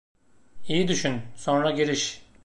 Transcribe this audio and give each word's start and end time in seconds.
İyi 0.67 0.87
düşün 0.87 1.21
sonra 1.35 1.71
giriş! 1.71 2.23